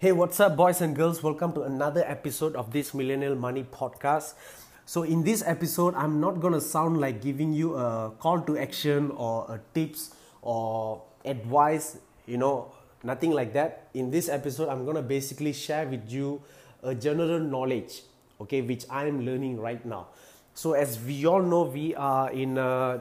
[0.00, 1.24] Hey, what's up, boys and girls?
[1.24, 4.34] Welcome to another episode of this Millennial Money Podcast.
[4.86, 9.10] So, in this episode, I'm not gonna sound like giving you a call to action
[9.10, 12.70] or a tips or advice, you know,
[13.02, 13.88] nothing like that.
[13.92, 16.42] In this episode, I'm gonna basically share with you
[16.84, 18.02] a general knowledge,
[18.40, 20.06] okay, which I'm learning right now.
[20.54, 23.00] So, as we all know, we are in uh,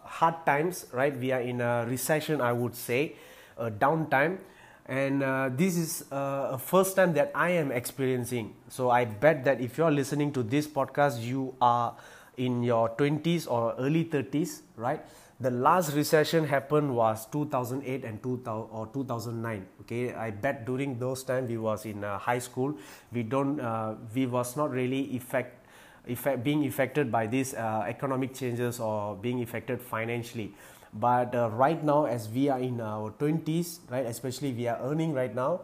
[0.00, 1.16] hard times, right?
[1.16, 3.16] We are in a recession, I would say,
[3.56, 4.40] a downtime
[4.86, 8.54] and uh, this is uh, a first time that I am experiencing.
[8.68, 11.94] So I bet that if you're listening to this podcast, you are
[12.36, 15.00] in your 20s or early 30s, right?
[15.40, 19.66] The last recession happened was 2008 and 2000 or 2009.
[19.82, 22.74] Okay, I bet during those time we was in uh, high school.
[23.12, 25.66] We don't, uh, we was not really effect,
[26.06, 30.52] effect being affected by these uh, economic changes or being affected financially
[30.94, 35.12] but uh, right now as we are in our 20s right especially we are earning
[35.12, 35.60] right now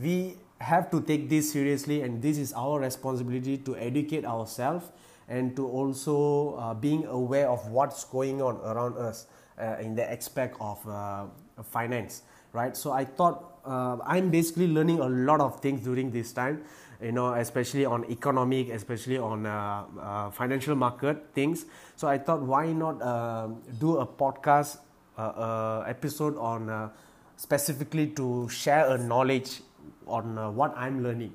[0.00, 4.86] we have to take this seriously and this is our responsibility to educate ourselves
[5.28, 9.26] and to also uh, being aware of what's going on around us
[9.58, 11.26] uh, in the aspect of uh,
[11.62, 12.22] finance
[12.54, 16.64] right so i thought uh, i'm basically learning a lot of things during this time
[17.04, 21.66] you know, especially on economic, especially on uh, uh, financial market things.
[21.96, 24.78] So I thought, why not uh, do a podcast
[25.18, 26.90] uh, uh, episode on
[27.36, 29.60] specifically to share a knowledge
[30.06, 31.34] on what I'm learning.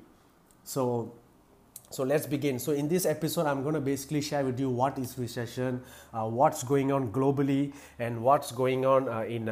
[0.64, 1.12] So
[1.90, 2.60] so let's begin.
[2.60, 5.82] So in this episode, I'm going to basically share with you what is recession,
[6.12, 9.48] what's going on globally, and what's going on in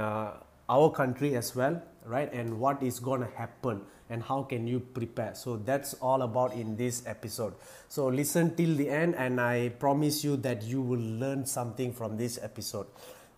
[0.68, 2.32] our country as well, right?
[2.32, 5.34] And what is going to happen and how can you prepare?
[5.34, 7.54] So that's all about in this episode.
[7.88, 12.16] So listen till the end and i promise you that you will learn something from
[12.16, 12.86] this episode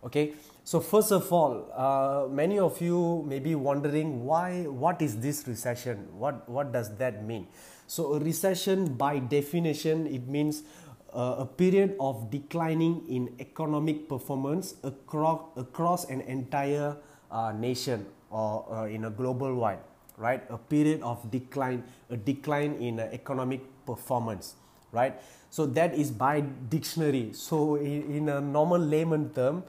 [0.03, 0.33] okay?
[0.63, 5.47] So first of all uh, many of you may be wondering why what is this
[5.47, 6.07] recession?
[6.17, 7.47] What what does that mean?
[7.87, 10.63] So a recession by definition it means
[11.13, 16.95] uh, a period of declining in economic performance across across an entire
[17.31, 19.79] uh, nation or uh, in a global wide
[20.21, 20.43] right?
[20.49, 24.55] A period of decline, a decline in uh, economic performance,
[24.91, 25.19] right?
[25.49, 27.31] So that is by dictionary.
[27.33, 29.63] So in, in a normal layman term,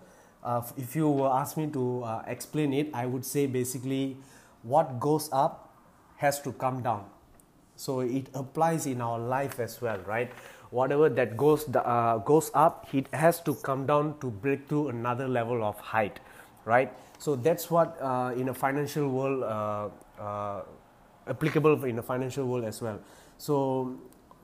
[0.44, 4.18] uh, if you ask me to uh, explain it, I would say basically
[4.62, 5.74] what goes up
[6.16, 7.06] has to come down.
[7.76, 10.30] So it applies in our life as well, right?
[10.70, 15.28] Whatever that goes uh, goes up, it has to come down to break through another
[15.28, 16.20] level of height,
[16.64, 16.92] right?
[17.18, 19.88] So that's what uh, in a financial world uh,
[20.20, 20.62] uh,
[21.28, 23.00] applicable in the financial world as well.
[23.38, 23.96] So,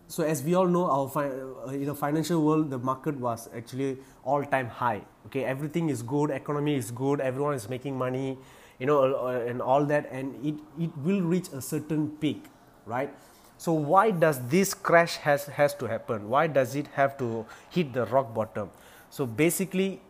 [0.06, 3.48] so as we all know, our fi- uh, in the financial world, the market was
[3.54, 5.02] actually all time high.
[5.26, 8.38] Okay, everything is good, economy is good, everyone is making money,
[8.78, 12.44] you know, uh, and all that, and it it will reach a certain peak,
[12.86, 13.12] right?
[13.58, 16.28] So why does this crash has has to happen?
[16.28, 18.70] Why does it have to hit the rock bottom?
[19.10, 20.00] So basically,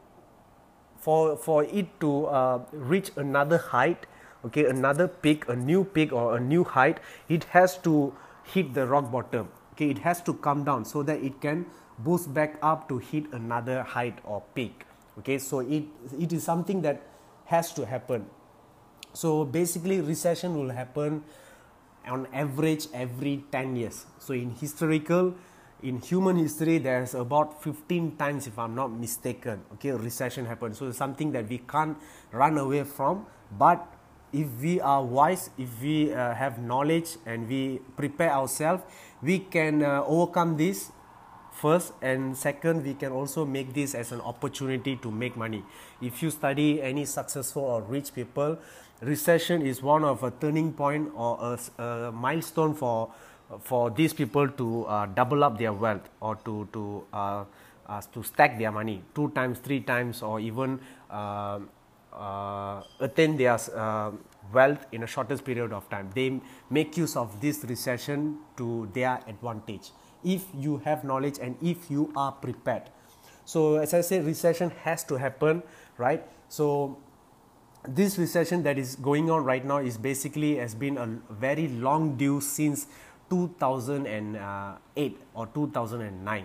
[1.09, 2.59] for for it to uh,
[2.95, 4.07] reach another height
[4.49, 7.01] okay another peak a new peak or a new height
[7.37, 7.95] it has to
[8.57, 11.65] hit the rock bottom okay it has to come down so that it can
[12.11, 15.39] boost back up to hit another height or peak okay.
[15.39, 15.85] So it
[16.19, 17.03] it is something that
[17.47, 18.27] has to happen.
[19.13, 21.25] So basically recession will happen
[22.07, 24.07] on average every 10 years.
[24.19, 25.35] So in historical
[25.83, 30.89] in human history there's about 15 times if i'm not mistaken okay recession happens so
[30.89, 31.97] it's something that we can't
[32.33, 33.27] run away from.
[33.51, 33.87] But
[34.33, 38.83] if we are wise, if we uh, have knowledge and we prepare ourselves,
[39.23, 40.93] we can uh, overcome this
[41.53, 41.93] first.
[42.03, 45.65] And second we can also make this as an opportunity to make money.
[46.01, 48.59] If you study any successful or rich people
[49.01, 51.39] recession is one of a turning point or
[51.79, 53.09] a, a milestone for
[53.61, 57.45] for these people to uh, double up their wealth or to to uh,
[57.87, 60.79] uh, to stack their money two times three times or even
[61.11, 61.59] uh,
[62.13, 64.11] uh, attain their uh,
[64.53, 66.11] wealth in a shortest period of time.
[66.15, 69.91] They make use of this recession to their advantage
[70.25, 72.91] if you have knowledge and if you are prepared.
[73.45, 75.63] So, as I said, recession has to happen,
[75.97, 76.27] right?
[76.49, 76.99] So,
[77.87, 82.17] this recession that is going on right now is basically has been a very long
[82.17, 82.87] due since
[83.31, 86.45] 2008 or 2009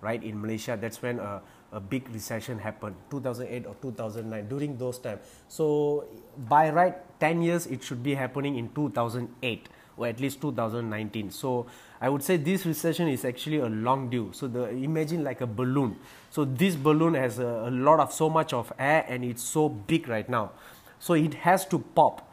[0.00, 1.40] right in malaysia that's when uh,
[1.72, 5.18] a big recession happened 2008 or 2009 during those time.
[5.48, 6.04] So
[6.36, 11.66] by right 10 years it should be happening in 2008 or at least 2019 so
[12.00, 15.46] i would say this recession is actually a long due so the imagine like a
[15.46, 15.96] balloon.
[16.30, 19.68] So this balloon has a, a lot of so much of air and it's so
[19.68, 20.52] big right now.
[20.98, 22.31] So it has to pop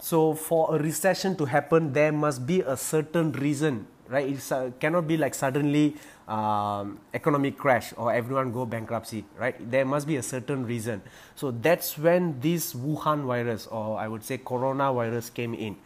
[0.00, 4.28] so for a recession to happen, there must be a certain reason, right?
[4.28, 9.54] It uh, cannot be like suddenly um, economic crash or everyone go bankruptcy, right?
[9.70, 11.02] There must be a certain reason.
[11.34, 15.76] So that's when this Wuhan virus, or I would say coronavirus, came in.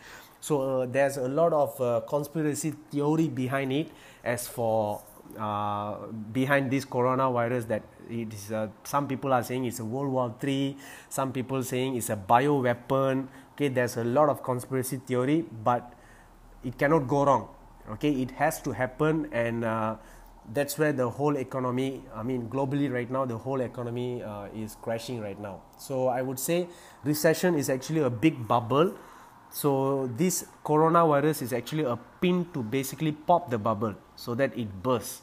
[0.40, 3.90] So uh, there's a lot of uh, conspiracy theory behind it.
[4.22, 5.02] As for
[5.38, 5.96] uh,
[6.32, 10.34] behind this coronavirus, that it is uh, some people are saying it's a World War
[10.38, 10.76] Three.
[11.08, 13.28] Some people saying it's a bio weapon.
[13.54, 15.92] Okay, there's a lot of conspiracy theory, but
[16.64, 17.48] it cannot go wrong.
[17.90, 19.96] Okay, it has to happen, and uh,
[20.52, 22.02] that's where the whole economy.
[22.14, 25.60] I mean, globally right now, the whole economy uh, is crashing right now.
[25.78, 26.66] So I would say
[27.04, 28.94] recession is actually a big bubble
[29.54, 34.82] so this coronavirus is actually a pin to basically pop the bubble so that it
[34.82, 35.22] bursts,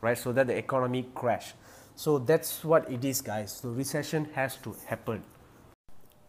[0.00, 0.18] right?
[0.18, 1.54] So that the economy crash.
[1.94, 3.52] So that's what it is, guys.
[3.52, 5.22] So recession has to happen.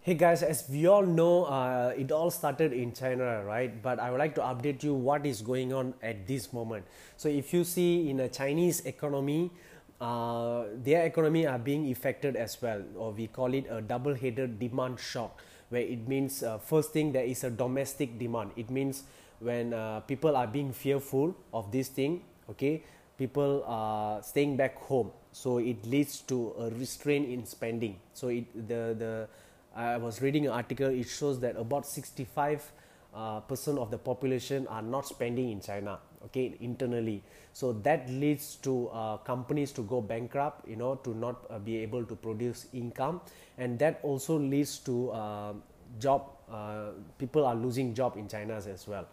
[0.01, 3.83] Hey guys, as we all know, uh, it all started in China, right?
[3.83, 6.85] But I would like to update you what is going on at this moment.
[7.17, 9.51] So if you see in a Chinese economy,
[9.99, 15.01] uh, their economy are being affected as well, or we call it a double-headed demand
[15.01, 15.37] shock
[15.67, 19.03] where it means uh, first thing there is a domestic demand it means
[19.39, 22.81] when uh, people are being fearful of this thing okay
[23.17, 28.49] people are staying back home so it leads to a restraint in spending so it
[28.67, 29.27] the the
[29.75, 32.71] i was reading an article it shows that about 65
[33.13, 37.23] uh, percent of the population are not spending in china okay internally.
[37.53, 41.77] So that leads to uh, companies to go bankrupt you know to not uh, be
[41.77, 43.21] able to produce income.
[43.57, 45.53] And that also leads to uh,
[45.97, 49.07] job uh, people are losing job in china as well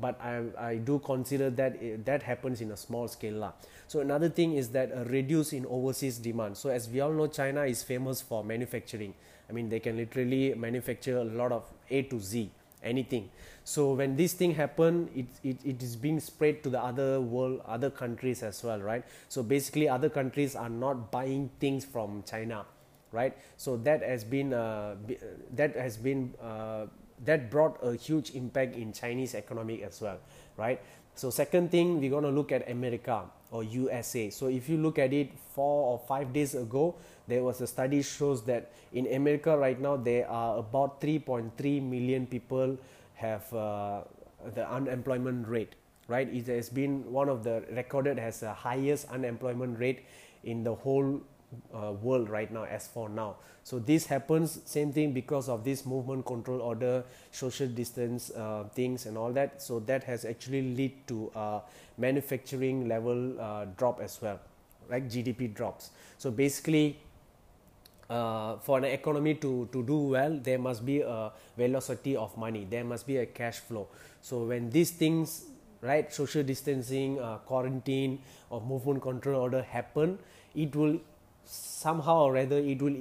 [0.00, 3.52] but I, I do consider that it, that happens in a small scale lah.
[3.86, 6.56] so another thing is that a reduce in overseas demand.
[6.56, 9.14] So as we all know china is famous for manufacturing.
[9.48, 12.50] I mean they can literally manufacture a lot of a to z
[12.82, 13.30] anything.
[13.64, 17.62] So when this thing happen it, it, it is being spread to the other world
[17.66, 19.04] other countries as well right?
[19.28, 22.66] So basically other countries are not buying things from china
[23.12, 23.36] right?
[23.56, 24.96] So that has been uh,
[25.54, 26.86] that has been uh,
[27.24, 30.18] that brought a huge impact in chinese economic as well
[30.56, 30.80] right?
[31.14, 34.98] So second thing we're going to look at america or usa so if you look
[34.98, 36.94] at it four or five days ago
[37.26, 42.24] there was a study shows that in america right now there are about 3.3 million
[42.24, 42.76] people
[43.14, 44.02] have uh,
[44.54, 45.74] the unemployment rate
[46.08, 46.28] right?
[46.34, 50.04] It has been one of the recorded has the highest unemployment rate
[50.42, 51.20] in the whole
[51.74, 55.86] uh, world right now as for now so this happens same thing because of this
[55.86, 60.92] movement control order social distance uh, things and all that so that has actually lead
[61.06, 61.60] to uh,
[61.96, 64.38] manufacturing level uh, drop as well
[64.90, 66.98] like gdp drops so basically
[68.10, 72.66] uh, for an economy to, to do well, there must be a velocity of money.
[72.68, 73.88] There must be a cash flow.
[74.22, 75.44] So when these things,
[75.82, 78.20] right, social distancing, uh, quarantine,
[78.50, 80.18] or movement control order happen,
[80.54, 80.98] it will
[81.48, 82.96] somehow or rather it will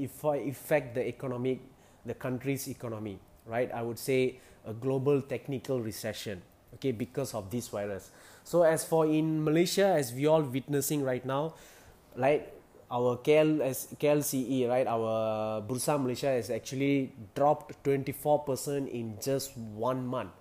[0.47, 1.59] affect the economic
[2.05, 3.71] the country's economy right?
[3.73, 6.41] I would say a global technical recession
[6.75, 8.11] okay because of this virus.
[8.43, 11.55] So as for in malaysia as we all witnessing right now
[12.15, 12.53] like
[12.89, 20.07] our KL as KLCE right our Bursa Malaysia has actually dropped 24% in just one
[20.07, 20.31] month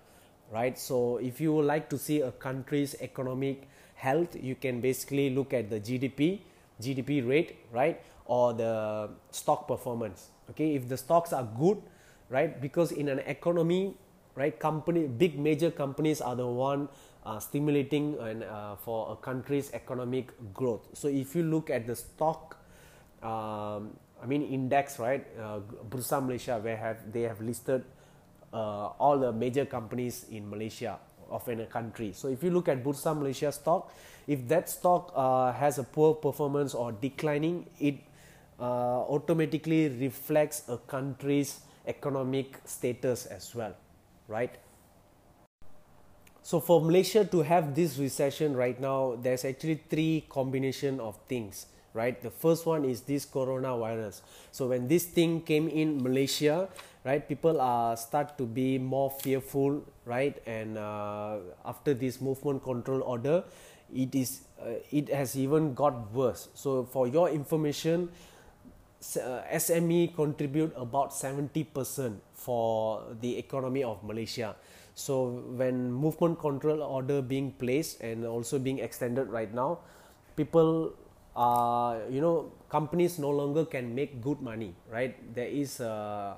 [0.49, 0.79] right?
[0.79, 5.53] So if you would like to see a country's economic health you can basically look
[5.53, 6.39] at the GDP
[6.81, 10.29] GDP rate, right, or the stock performance.
[10.51, 11.81] Okay, if the stocks are good,
[12.29, 13.95] right, because in an economy,
[14.35, 16.87] right, company, big major companies are the one
[17.25, 20.87] uh, stimulating and uh, for a country's economic growth.
[20.93, 22.57] So if you look at the stock,
[23.21, 27.83] um, I mean index, right, uh, Bursa Malaysia, where have they have listed
[28.53, 32.11] uh, all the major companies in Malaysia of in a country.
[32.13, 33.91] So if you look at Bursa Malaysia stock,
[34.27, 37.95] if that stock uh, has a poor performance or declining, it
[38.59, 43.75] uh, automatically reflects a country's economic status as well,
[44.27, 44.51] right?
[46.43, 51.67] So for Malaysia to have this recession right now, there's actually three combination of things,
[51.93, 52.15] right?
[52.21, 54.21] The first one is this coronavirus.
[54.51, 56.69] So when this thing came in Malaysia,
[57.07, 60.37] right, people are start to be more fearful, right?
[60.45, 63.43] And uh, after this movement control order,
[63.95, 66.49] it is uh, it has even got worse.
[66.53, 68.09] So for your information
[69.15, 74.55] uh, SME contribute about 70% for the economy of Malaysia.
[74.95, 79.79] So when movement control order being placed and also being extended right now
[80.35, 80.93] people
[82.09, 85.13] you know companies no longer can make good money right?
[85.35, 86.37] There is a,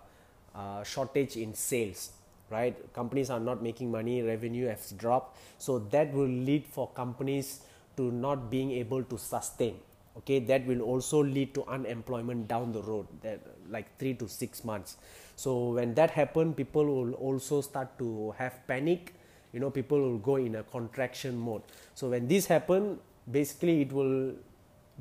[0.56, 2.12] a shortage in sales
[2.50, 2.94] right?
[2.94, 5.38] Companies are not making money revenue has dropped.
[5.60, 7.62] So that will lead for companies
[7.98, 9.76] to not being able to sustain
[10.18, 10.40] okay?
[10.40, 13.40] That will also lead to unemployment down the road that
[13.70, 14.98] like 3 to 6 months.
[15.36, 19.14] So when that happen people will also start to have panic.
[19.54, 21.64] You know people will go in a contraction mode.
[21.96, 24.34] So when this happen basically it will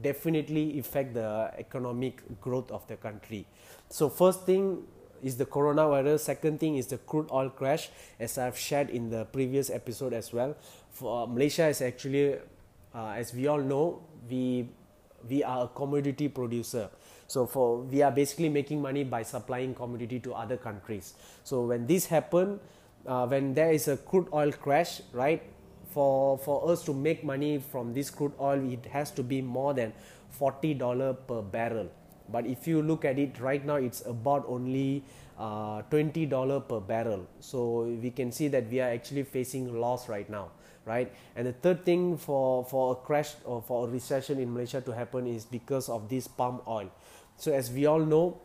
[0.00, 3.46] definitely affect the economic growth of the country.
[3.90, 4.84] So first thing
[5.22, 6.20] is the coronavirus.
[6.20, 10.32] Second thing is the crude oil crash as i've shared in the previous episode as
[10.32, 10.56] well.
[10.90, 12.36] For uh, malaysia is actually
[12.94, 14.68] uh, as we all know we
[15.28, 16.88] we are a commodity producer.
[17.26, 21.14] So for we are basically making money by supplying commodity to other countries.
[21.44, 22.60] So when this happen
[23.06, 25.42] uh, when there is a crude oil crash right
[25.90, 29.74] for for us to make money from this crude oil it has to be more
[29.74, 29.92] than
[30.30, 31.88] 40 dollar per barrel
[32.30, 35.04] but if you look at it right now it's about only
[35.38, 37.26] uh, 20 dollar per barrel.
[37.40, 40.50] So we can see that we are actually facing loss right now
[40.84, 41.12] right?
[41.36, 44.92] And the third thing for for a crash or for a recession in malaysia to
[44.92, 46.90] happen is because of this palm oil.
[47.36, 48.40] So as we all know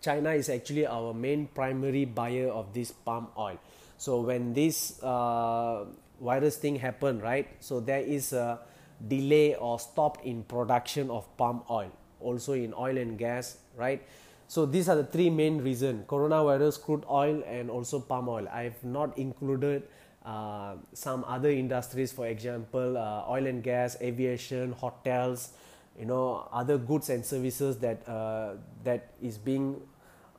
[0.00, 3.58] china is actually our main primary buyer of this palm oil.
[3.98, 5.84] So when this uh,
[6.20, 7.48] virus thing happened right?
[7.60, 8.60] So there is a
[9.06, 11.90] delay or stopped in production of palm oil
[12.20, 14.02] also in oil and gas right?
[14.48, 18.48] So these are the three main reasons coronavirus crude oil and also palm oil.
[18.48, 19.84] I've not included
[20.24, 25.50] uh, some other industries for example uh, oil and gas aviation hotels
[25.98, 29.80] you know other goods and services that uh, that is being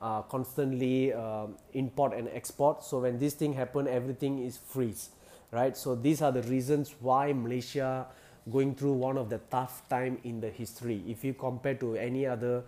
[0.02, 2.84] uh, constantly uh, import and export.
[2.84, 5.10] So when this thing happen everything is freeze
[5.52, 5.76] right?
[5.76, 8.08] So these are the reasons why malaysia
[8.50, 11.04] going through one of the tough time in the history.
[11.08, 12.64] If you compare to any other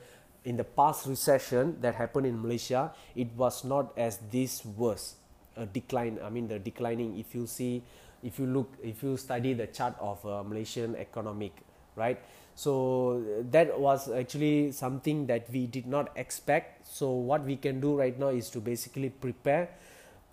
[0.45, 5.15] in the past recession that happened in malaysia it was not as this worse
[5.55, 7.17] a decline i mean the declining.
[7.17, 7.81] If you see
[8.21, 11.53] if you look if you study the chart of uh, malaysian economic
[11.95, 12.19] right?
[12.55, 16.87] So that was actually something that we did not expect.
[16.87, 19.69] So what we can do right now is to basically prepare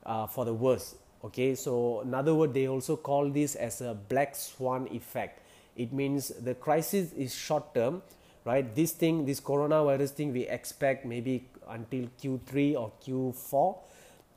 [0.04, 3.94] uh, for the worst okay so in other words they also call this as a
[3.94, 5.42] black swan effect.
[5.76, 8.02] It means the crisis is short term
[8.44, 8.74] right?
[8.74, 13.78] This thing this coronavirus thing we expect maybe until q3 or q4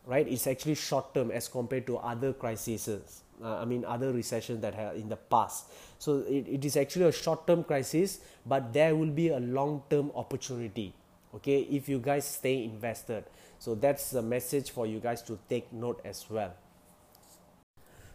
[0.06, 0.28] right?
[0.28, 4.74] It's actually short term as compared to other crises uh, i mean other recessions that
[4.76, 5.66] have in the past.
[6.00, 9.84] So it, it is actually a short term crisis but there will be a long
[9.90, 10.94] term opportunity
[11.34, 13.26] okay if you guys stay invested.
[13.60, 16.54] So that's the message for you guys to take note as well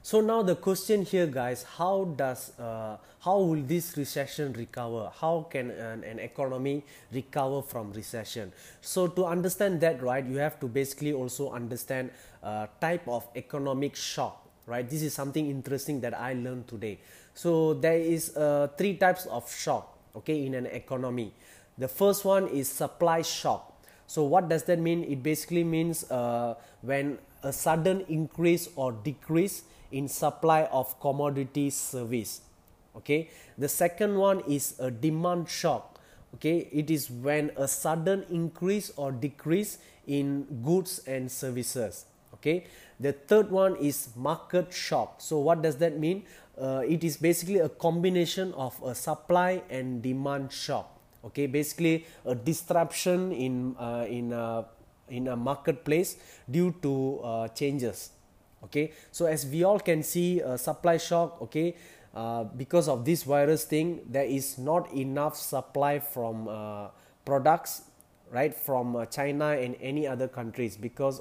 [0.09, 5.13] so now the question here, guys, how does uh, how will this recession recover?
[5.21, 8.51] How can an, an, economy recover from recession?
[8.81, 12.11] So to understand that, right, you have to basically also understand
[12.43, 14.89] uh, type of economic shock, right?
[14.89, 17.01] This is something interesting that I learned today.
[17.35, 21.35] So there is uh, three types of shock, okay, in an economy.
[21.77, 23.79] The first one is supply shock.
[24.07, 25.05] So what does that mean?
[25.05, 32.43] It basically means uh, when a sudden increase or decrease in supply of commodity service.
[32.97, 33.31] Okay?
[33.57, 35.99] The second one is a demand shock.
[36.35, 36.69] Okay?
[36.73, 42.05] It is when a sudden increase or decrease in goods and services.
[42.35, 42.67] Okay?
[43.01, 45.21] The third one is market shock.
[45.21, 46.25] So what does that mean?
[46.61, 50.99] Uh, it is basically a combination of a supply and demand shock.
[51.25, 51.47] Okay?
[51.47, 54.67] Basically a disruption in uh, in a,
[55.09, 56.17] in a marketplace
[56.51, 58.11] due to uh, changes
[58.65, 58.93] okay?
[59.13, 61.75] So as we all can see uh, supply shock okay?
[62.15, 66.89] Uh, because of this virus thing there is not enough supply from uh,
[67.25, 67.83] products
[68.33, 71.21] right from uh, china and any other countries because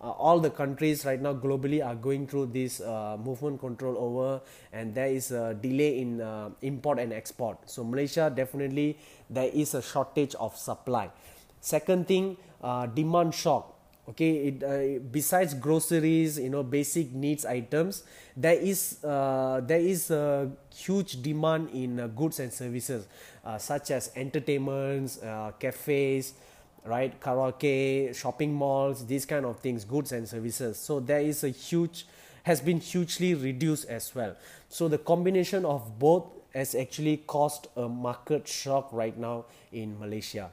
[0.00, 4.42] uh, all the countries right now globally are going through this uh, movement control order
[4.72, 6.20] and there is a delay in
[6.62, 7.58] import and export.
[7.70, 11.10] So malaysia definitely there is a shortage of supply.
[11.60, 12.38] Second thing
[12.94, 13.73] demand shock
[14.08, 18.04] okay it, uh, besides groceries you know basic needs items
[18.36, 23.06] there is uh, there is a huge demand in uh, goods and services
[23.44, 26.34] uh, such as entertainments uh, cafes
[26.84, 30.78] right karaoke shopping malls these kind of things goods and services.
[30.78, 32.06] So there is a huge
[32.42, 34.36] has been hugely reduced as well.
[34.68, 40.50] So the combination of both has actually caused a market shock right now in malaysia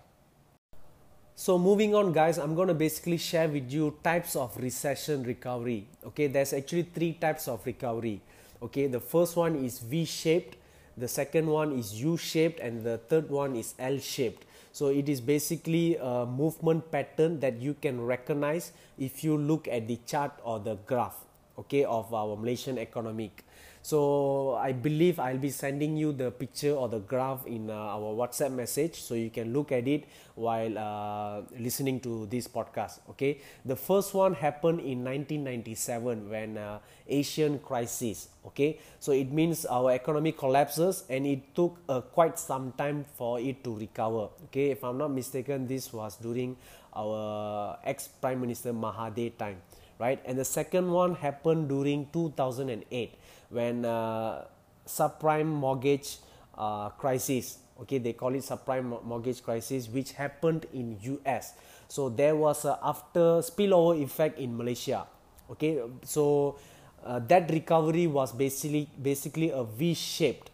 [1.42, 5.88] so moving on guys, I'm going to basically share with you types of recession recovery.
[6.06, 8.22] Okay, there's actually three types of recovery.
[8.62, 10.56] Okay, the first one is V-shaped,
[10.96, 14.46] the second one is U-shaped and the third one is L-shaped.
[14.72, 19.88] So it is basically a movement pattern that you can recognize if you look at
[19.88, 21.26] the chart or the graph,
[21.58, 23.44] okay, of our Malaysian economic.
[23.84, 28.14] So I believe I'll be sending you the picture or the graph in uh, our
[28.14, 33.00] WhatsApp message so you can look at it while uh, listening to this podcast.
[33.10, 38.30] Okay, the first one happened in 1997 when uh, Asian crisis.
[38.46, 43.40] Okay, so it means our economy collapses and it took uh, quite some time for
[43.40, 44.30] it to recover.
[44.46, 46.56] Okay, if I'm not mistaken, this was during
[46.96, 49.58] our ex Prime Minister Mahathir time,
[50.00, 50.22] right?
[50.26, 53.18] And the second one happened during 2008
[53.52, 54.44] when uh,
[54.88, 56.18] subprime mortgage
[56.58, 61.54] uh, crisis okay they call it subprime mortgage crisis which happened in us
[61.88, 65.06] so there was a after spillover effect in malaysia
[65.52, 65.82] okay?
[66.04, 66.58] So
[67.04, 70.50] uh, that recovery was basically basically a v-shaped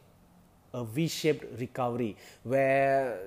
[0.74, 3.20] a v-shaped recovery where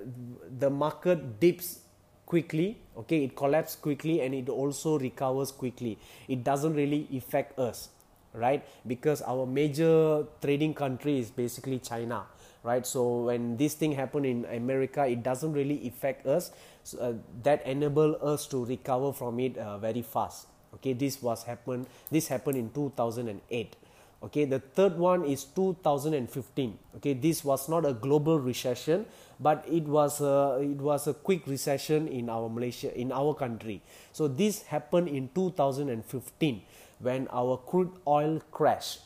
[0.58, 1.80] the market dips
[2.26, 3.24] quickly okay?
[3.24, 5.98] It collapses quickly and it also recovers quickly.
[6.28, 7.88] It doesn't really affect us
[8.34, 8.64] right?
[8.87, 12.25] Because our major trading country is basically china
[12.62, 12.87] right?
[12.87, 16.52] So when this thing happen in america it doesn't really affect us.
[16.84, 20.46] So, uh, that enable us to recover from it uh, very fast.
[20.75, 23.76] Okay this was happened this happened in 2008
[24.22, 29.06] okay the third one is 2015 okay this was not a global recession
[29.40, 33.82] but it was a, it was a quick recession in our malaysia in our country.
[34.12, 36.62] So this happened in 2015
[37.00, 39.00] when our crude oil crashed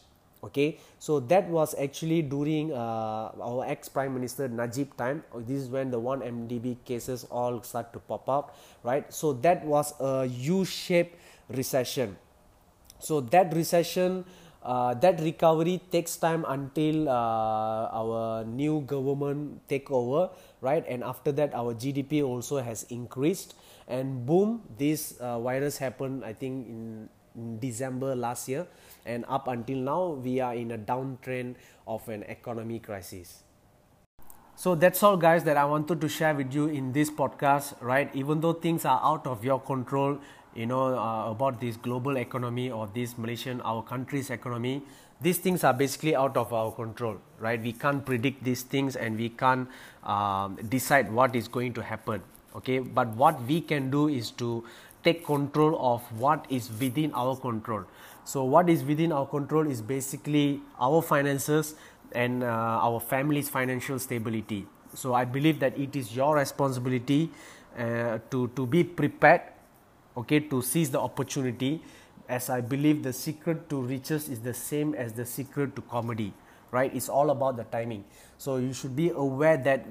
[0.45, 0.79] okay?
[1.01, 5.25] So that was actually during uh, our ex prime minister najib time.
[5.49, 9.09] This is when the 1mdb cases all start to pop up right?
[9.13, 11.17] So that was a u-shaped
[11.49, 12.17] recession.
[13.01, 14.25] So that recession
[14.65, 20.85] uh, that recovery takes time until uh, our new government take over right?
[20.89, 23.55] And after that our gdp also has increased.
[23.89, 27.11] And boom this uh, virus happened i think in
[27.59, 28.67] December last year,
[29.05, 33.43] and up until now, we are in a downtrend of an economy crisis.
[34.57, 38.09] So that's all, guys, that I wanted to share with you in this podcast, right?
[38.15, 40.21] Even though things are out of your control,
[40.55, 44.83] you know, uh, about this global economy or this Malaysian, our country's economy,
[45.21, 47.61] these things are basically out of our control, right?
[47.61, 49.69] We can't predict these things and we can't
[50.05, 52.23] um, decide what is going to happen,
[52.55, 52.79] okay?
[52.79, 54.65] But what we can do is to
[55.05, 57.85] take control of what is within our control.
[58.25, 61.75] So, what is within our control is basically our finances
[62.13, 64.67] and uh, our family's financial stability.
[64.95, 67.31] So, I believe that it is your responsibility
[67.79, 69.43] uh, to, to be prepared,
[70.17, 71.83] okay, to seize the opportunity.
[72.27, 76.33] As I believe the secret to riches is the same as the secret to comedy,
[76.71, 76.95] right?
[76.95, 78.05] It's all about the timing.
[78.39, 79.85] So, you should be aware that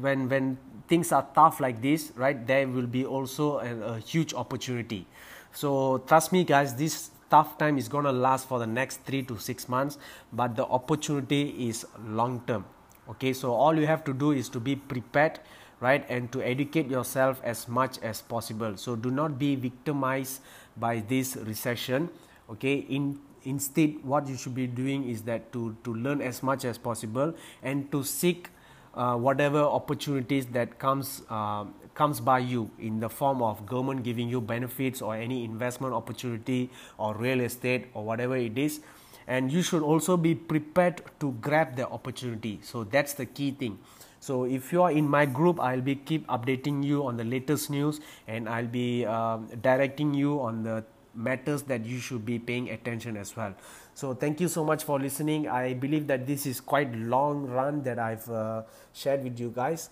[0.00, 4.34] when when things are tough like this right there will be also a, a huge
[4.34, 5.06] opportunity.
[5.52, 9.22] So trust me guys this tough time is going to last for the next 3
[9.24, 9.98] to 6 months
[10.32, 12.64] but the opportunity is long term
[13.08, 13.32] okay?
[13.32, 15.40] So all you have to do is to be prepared
[15.80, 18.76] right and to educate yourself as much as possible.
[18.76, 20.40] So do not be victimized
[20.76, 22.10] by this recession
[22.50, 22.74] okay?
[22.74, 26.78] In instead what you should be doing is that to to learn as much as
[26.78, 28.48] possible and to seek
[28.96, 34.28] uh, whatever opportunities that comes uh, comes by you in the form of government giving
[34.28, 38.80] you benefits or any investment opportunity or real estate or whatever it is.
[39.26, 42.58] And you should also be prepared to grab the opportunity.
[42.62, 43.78] So that's the key thing.
[44.24, 47.68] So if you are in my group i'll be keep updating you on the latest
[47.68, 50.82] news and i'll be um, directing you on the
[51.14, 53.54] matters that you should be paying attention as well
[53.94, 55.48] so thank you so much for listening.
[55.48, 59.90] I believe that this is quite long run that i've uh, shared with you guys.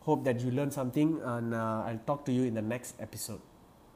[0.00, 3.40] Hope that you learned something and uh, i'll talk to you in the next episode